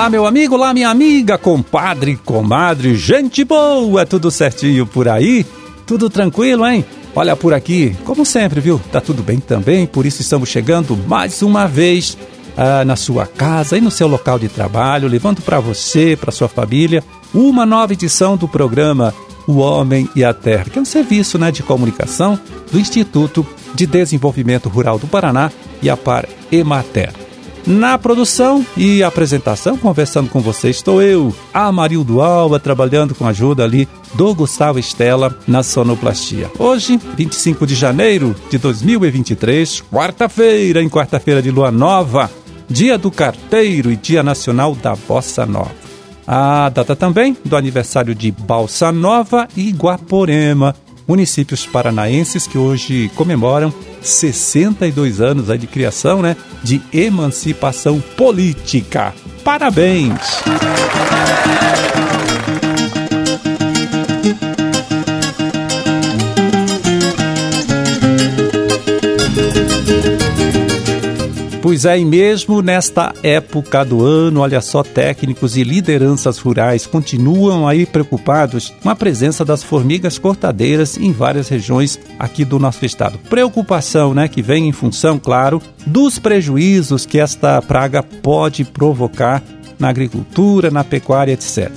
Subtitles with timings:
[0.00, 5.44] Olá, meu amigo, olá, minha amiga, compadre, comadre, gente boa, tudo certinho por aí?
[5.86, 6.82] Tudo tranquilo, hein?
[7.14, 8.80] Olha por aqui, como sempre, viu?
[8.90, 12.16] Tá tudo bem também, por isso estamos chegando mais uma vez
[12.56, 16.48] ah, na sua casa e no seu local de trabalho, levando para você, para sua
[16.48, 17.04] família,
[17.34, 19.12] uma nova edição do programa
[19.46, 22.40] O Homem e a Terra, que é um serviço né, de comunicação
[22.72, 27.19] do Instituto de Desenvolvimento Rural do Paraná e a Par Emater.
[27.66, 33.64] Na produção e apresentação, conversando com você, estou eu, Amarildo Alba, trabalhando com a ajuda
[33.64, 36.50] ali do Gustavo Estela na sonoplastia.
[36.58, 42.30] Hoje, 25 de janeiro de 2023, quarta-feira, em quarta-feira de lua nova,
[42.68, 45.90] dia do carteiro e dia nacional da bossa nova.
[46.26, 50.74] A data também do aniversário de Balsa Nova e Guaporema,
[51.10, 59.12] municípios paranaenses que hoje comemoram 62 anos aí de criação, né, de emancipação política.
[59.42, 60.20] Parabéns!
[71.70, 77.68] Pois é, e mesmo nesta época do ano, olha só, técnicos e lideranças rurais continuam
[77.68, 83.20] aí preocupados com a presença das formigas cortadeiras em várias regiões aqui do nosso estado.
[83.30, 89.40] Preocupação, né, que vem em função, claro, dos prejuízos que esta praga pode provocar
[89.78, 91.70] na agricultura, na pecuária, etc.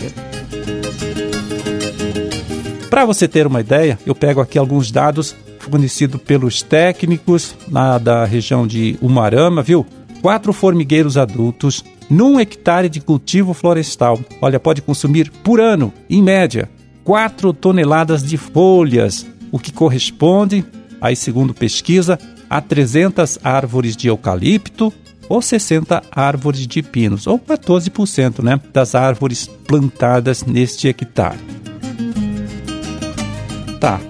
[2.90, 8.26] Para você ter uma ideia, eu pego aqui alguns dados fornecido pelos técnicos lá da
[8.26, 9.86] região de Umarama, viu?
[10.22, 14.20] Quatro formigueiros adultos num hectare de cultivo florestal.
[14.42, 16.70] Olha, pode consumir por ano, em média,
[17.04, 20.66] 4 toneladas de folhas, o que corresponde,
[21.02, 22.18] aí segundo pesquisa,
[22.50, 24.94] a 300 árvores de eucalipto
[25.30, 31.40] ou 60 árvores de pinos, ou 14% né, das árvores plantadas neste hectare.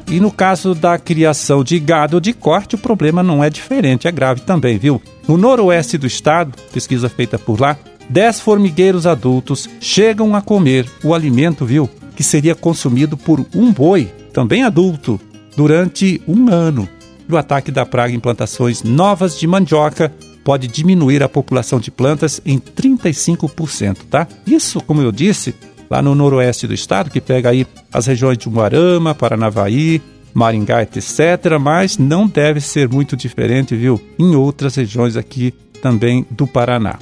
[0.08, 4.12] E no caso da criação de gado de corte, o problema não é diferente, é
[4.12, 5.02] grave também, viu?
[5.28, 7.76] No noroeste do estado, pesquisa feita por lá,
[8.10, 11.90] 10 formigueiros adultos chegam a comer o alimento, viu?
[12.16, 15.20] Que seria consumido por um boi, também adulto,
[15.58, 16.88] durante um ano.
[17.28, 20.14] o ataque da praga em plantações novas de mandioca
[20.44, 24.28] pode diminuir a população de plantas em 35%, tá?
[24.46, 25.56] Isso, como eu disse,
[25.94, 30.02] lá no noroeste do estado, que pega aí as regiões de Umuarama, Paranavaí,
[30.34, 35.54] Maringá, etc., mas não deve ser muito diferente, viu, em outras regiões aqui
[35.84, 36.98] também do Paraná.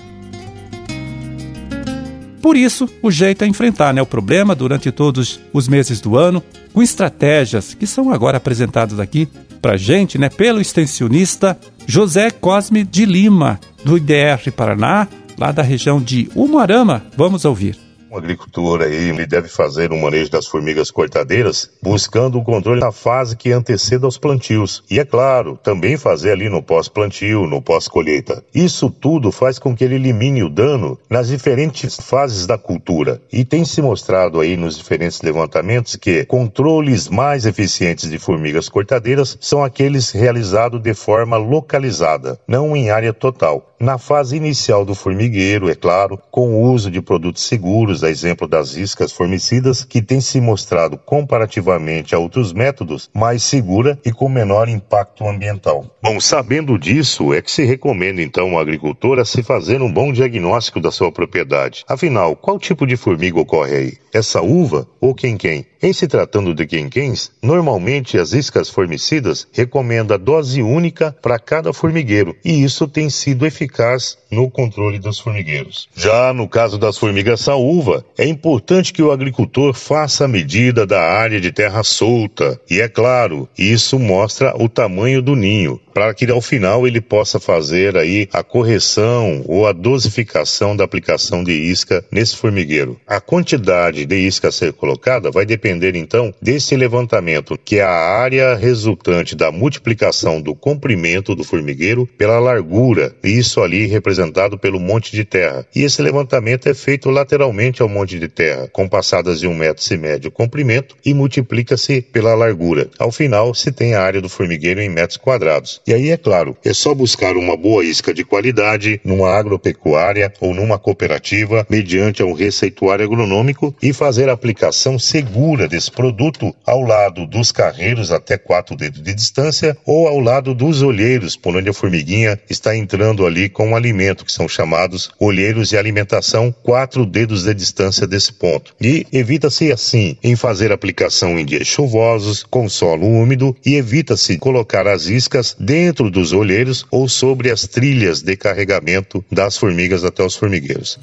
[2.41, 6.43] Por isso, o jeito é enfrentar né, o problema durante todos os meses do ano,
[6.73, 9.25] com estratégias que são agora apresentadas aqui
[9.61, 11.57] para gente né, pelo extensionista
[11.87, 15.07] José Cosme de Lima, do IDR Paraná,
[15.37, 17.05] lá da região de Umuarama.
[17.15, 17.80] Vamos ouvir.
[18.11, 22.91] O agricultor aí ele deve fazer um manejo das formigas cortadeiras buscando o controle na
[22.91, 24.83] fase que anteceda aos plantios.
[24.91, 28.43] E é claro, também fazer ali no pós-plantio, no pós-colheita.
[28.53, 33.21] Isso tudo faz com que ele elimine o dano nas diferentes fases da cultura.
[33.31, 39.37] E tem se mostrado aí nos diferentes levantamentos que controles mais eficientes de formigas cortadeiras
[39.39, 43.71] são aqueles realizados de forma localizada, não em área total.
[43.79, 48.47] Na fase inicial do formigueiro, é claro, com o uso de produtos seguros, a exemplo
[48.47, 54.29] das iscas formicidas, que tem se mostrado comparativamente a outros métodos mais segura e com
[54.29, 55.85] menor impacto ambiental.
[56.01, 60.11] Bom, sabendo disso, é que se recomenda então ao agricultor a se fazer um bom
[60.11, 61.83] diagnóstico da sua propriedade.
[61.87, 63.93] Afinal, qual tipo de formiga ocorre aí?
[64.13, 65.70] Essa uva ou quem-quem?
[65.83, 71.73] Em se tratando de quenquens, normalmente as iscas formicidas recomendam a dose única para cada
[71.73, 75.89] formigueiro, e isso tem sido eficaz no controle dos formigueiros.
[75.95, 81.01] Já no caso das formigas saúva, é importante que o agricultor faça a medida da
[81.01, 86.29] área de terra solta, e é claro, isso mostra o tamanho do ninho para que
[86.31, 92.05] ao final ele possa fazer aí a correção ou a dosificação da aplicação de isca
[92.09, 92.97] nesse formigueiro.
[93.05, 97.89] A quantidade de isca a ser colocada vai depender então desse levantamento, que é a
[97.89, 105.11] área resultante da multiplicação do comprimento do formigueiro pela largura, isso ali representado pelo monte
[105.11, 105.65] de terra.
[105.75, 109.83] E esse levantamento é feito lateralmente ao monte de terra, com passadas de um metro
[109.83, 112.89] se mede o comprimento e multiplica-se pela largura.
[112.97, 115.81] Ao final, se tem a área do formigueiro em metros quadrados.
[115.85, 120.53] E aí, é claro, é só buscar uma boa isca de qualidade numa agropecuária ou
[120.53, 127.51] numa cooperativa, mediante um receituário agronômico e fazer aplicação segura desse produto ao lado dos
[127.51, 132.39] carreiros até quatro dedos de distância ou ao lado dos olheiros, por onde a formiguinha
[132.49, 137.53] está entrando ali com o alimento, que são chamados olheiros de alimentação, quatro dedos de
[137.53, 138.73] distância desse ponto.
[138.81, 144.87] E evita-se assim em fazer aplicação em dias chuvosos, com solo úmido e evita-se colocar
[144.87, 150.35] as iscas dentro dos olheiros ou sobre as trilhas de carregamento das formigas até os
[150.35, 150.99] formigueiros.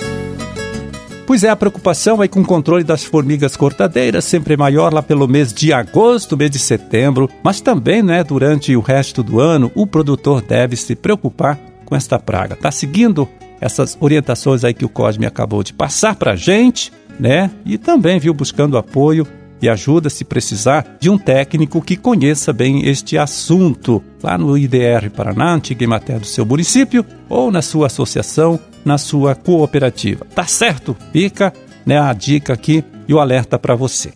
[1.28, 5.02] Pois é, a preocupação aí com o controle das formigas cortadeiras sempre é maior lá
[5.02, 9.70] pelo mês de agosto, mês de setembro, mas também, né, durante o resto do ano,
[9.74, 12.56] o produtor deve se preocupar com esta praga.
[12.56, 13.28] Tá seguindo
[13.60, 16.90] essas orientações aí que o Cosme acabou de passar para gente,
[17.20, 17.50] né?
[17.66, 19.26] E também, viu, buscando apoio
[19.60, 25.10] e ajuda se precisar de um técnico que conheça bem este assunto, lá no IDR
[25.14, 30.26] Paraná, antiga Imater do seu município, ou na sua associação, na sua cooperativa.
[30.34, 30.96] Tá certo?
[31.12, 31.52] Fica
[31.84, 34.12] né, a dica aqui e o alerta para você.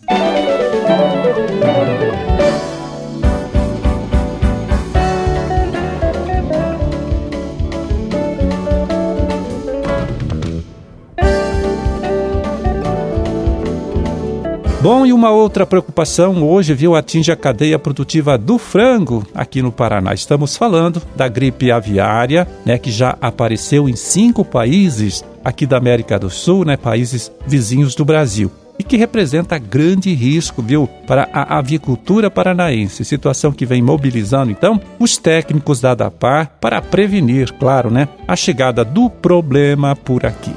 [14.93, 19.71] Bom, e uma outra preocupação hoje, viu, atinge a cadeia produtiva do frango aqui no
[19.71, 20.13] Paraná.
[20.13, 26.19] Estamos falando da gripe aviária, né, que já apareceu em cinco países aqui da América
[26.19, 31.57] do Sul, né, países vizinhos do Brasil e que representa grande risco, viu, para a
[31.57, 33.03] avicultura paranaense.
[33.03, 38.85] Situação que vem mobilizando, então, os técnicos da ADAPAR para prevenir, claro, né, a chegada
[38.85, 40.53] do problema por aqui.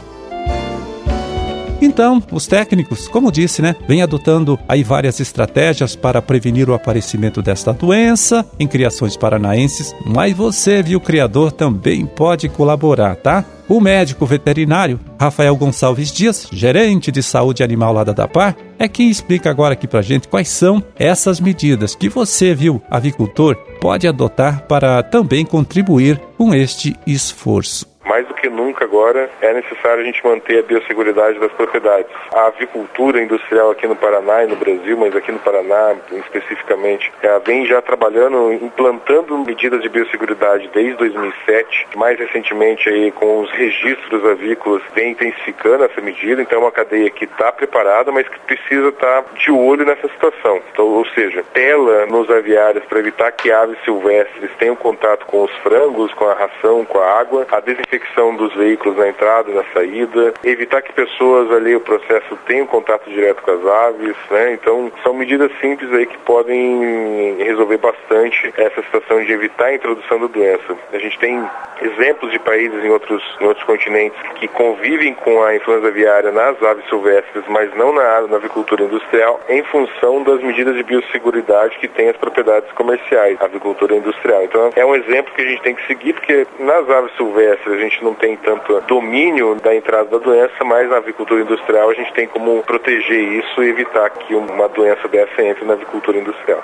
[1.80, 7.42] Então, os técnicos, como disse, né, vêm adotando aí várias estratégias para prevenir o aparecimento
[7.42, 13.44] desta doença em criações paranaenses, mas você, viu, criador, também pode colaborar, tá?
[13.68, 19.10] O médico veterinário Rafael Gonçalves Dias, gerente de saúde animal lá da DAPAR, é quem
[19.10, 24.66] explica agora aqui pra gente quais são essas medidas que você, viu, avicultor, pode adotar
[24.66, 30.24] para também contribuir com este esforço mais do que nunca agora é necessário a gente
[30.24, 32.10] manter a biosseguridade das propriedades.
[32.32, 37.40] A avicultura industrial aqui no Paraná e no Brasil, mas aqui no Paraná especificamente, ela
[37.40, 41.88] vem já trabalhando, implantando medidas de biosseguridade desde 2007.
[41.96, 47.10] Mais recentemente aí com os registros avícolas vem intensificando essa medida, então é uma cadeia
[47.10, 50.62] que está preparada, mas que precisa estar tá de olho nessa situação.
[50.72, 55.52] Então, ou seja, tela nos aviários para evitar que aves silvestres tenham contato com os
[55.56, 59.54] frangos, com a ração, com a água, a desinfecção detecção dos veículos na entrada e
[59.54, 64.52] na saída, evitar que pessoas ali o processo tenham contato direto com as aves, né?
[64.52, 70.20] Então são medidas simples aí que podem resolver bastante essa situação de evitar a introdução
[70.20, 70.76] da doença.
[70.92, 71.42] A gente tem
[71.80, 76.62] exemplos de países em outros, em outros continentes que convivem com a influenza aviária nas
[76.62, 81.88] aves silvestres, mas não na, na avicultura industrial, em função das medidas de biosseguridade que
[81.88, 84.44] tem as propriedades comerciais, a avicultura industrial.
[84.44, 88.04] Então é um exemplo que a gente tem que seguir, porque nas aves silvestres gente
[88.04, 92.26] não tem tanto domínio da entrada da doença, mas na avicultura industrial a gente tem
[92.26, 96.62] como proteger isso e evitar que uma doença dessa entre na avicultura industrial.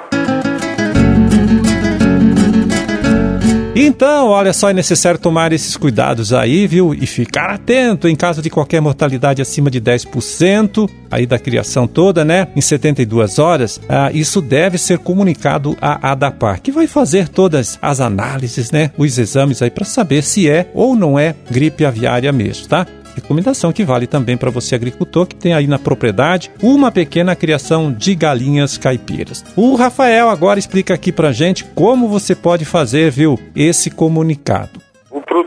[3.84, 6.94] Então, olha só, é necessário tomar esses cuidados aí, viu?
[6.94, 12.24] E ficar atento em caso de qualquer mortalidade acima de 10%, aí da criação toda,
[12.24, 12.46] né?
[12.54, 18.00] Em 72 horas, ah, isso deve ser comunicado à ADAPAR, que vai fazer todas as
[18.00, 18.92] análises, né?
[18.96, 22.86] Os exames aí para saber se é ou não é gripe aviária mesmo, tá?
[23.14, 27.92] Recomendação que vale também para você agricultor que tem aí na propriedade uma pequena criação
[27.92, 29.44] de galinhas caipiras.
[29.56, 34.81] O Rafael agora explica aqui para gente como você pode fazer, viu, esse comunicado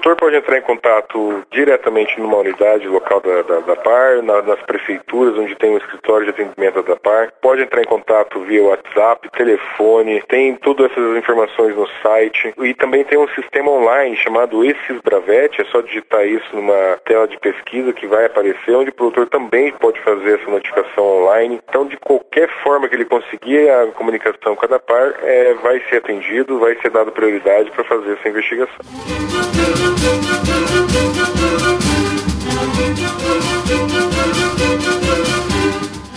[0.06, 4.62] produtor pode entrar em contato diretamente numa unidade local da, da, da PAR, na, nas
[4.62, 7.34] prefeituras onde tem um escritório de atendimento da PAR.
[7.42, 12.54] Pode entrar em contato via WhatsApp, telefone, tem todas essas informações no site.
[12.62, 17.28] E também tem um sistema online chamado Esses Bravete, é só digitar isso numa tela
[17.28, 21.60] de pesquisa que vai aparecer, onde o produtor também pode fazer essa notificação online.
[21.68, 25.98] Então, de qualquer forma que ele conseguir a comunicação com a DAPAR, é, vai ser
[25.98, 29.95] atendido, vai ser dado prioridade para fazer essa investigação.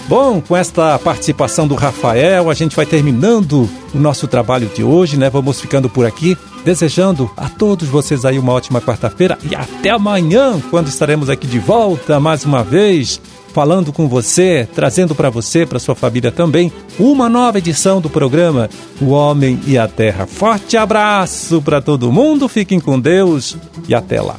[0.09, 5.19] Bom, com esta participação do Rafael, a gente vai terminando o nosso trabalho de hoje,
[5.19, 5.29] né?
[5.29, 10.59] Vamos ficando por aqui, desejando a todos vocês aí uma ótima quarta-feira e até amanhã,
[10.71, 13.21] quando estaremos aqui de volta mais uma vez,
[13.53, 18.69] falando com você, trazendo para você, para sua família também, uma nova edição do programa
[19.01, 20.27] O Homem e a Terra.
[20.27, 23.57] Forte abraço para todo mundo, fiquem com Deus
[23.89, 24.37] e até lá.